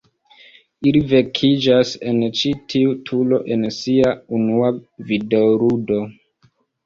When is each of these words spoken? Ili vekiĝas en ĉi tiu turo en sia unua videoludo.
Ili 0.91 1.01
vekiĝas 1.09 1.91
en 2.11 2.23
ĉi 2.39 2.53
tiu 2.73 2.95
turo 3.11 3.39
en 3.57 3.67
sia 3.77 4.15
unua 4.39 4.71
videoludo. 5.11 6.01